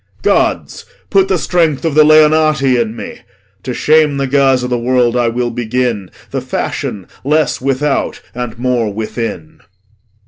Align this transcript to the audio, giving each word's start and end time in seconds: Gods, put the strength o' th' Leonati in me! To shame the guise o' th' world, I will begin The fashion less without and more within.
Gods, 0.23 0.83
put 1.11 1.27
the 1.27 1.37
strength 1.37 1.85
o' 1.85 1.93
th' 1.93 2.03
Leonati 2.03 2.75
in 2.81 2.95
me! 2.95 3.19
To 3.61 3.71
shame 3.71 4.17
the 4.17 4.25
guise 4.25 4.63
o' 4.63 4.67
th' 4.67 4.81
world, 4.81 5.15
I 5.15 5.27
will 5.27 5.51
begin 5.51 6.09
The 6.31 6.41
fashion 6.41 7.05
less 7.23 7.61
without 7.61 8.19
and 8.33 8.57
more 8.57 8.91
within. 8.91 9.59